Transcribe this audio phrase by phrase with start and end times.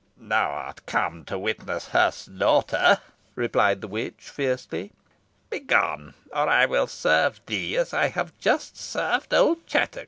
[0.17, 2.97] "Thou art come to witness her slaughter,"
[3.35, 4.93] replied the witch, fiercely.
[5.51, 9.99] "Begone, or I will serve thee as I have just served old Chattox."